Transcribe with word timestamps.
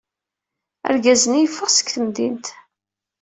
Argaz-nni 0.87 1.39
yeffeɣ 1.41 1.69
seg 1.71 1.87
temdint. 1.93 2.47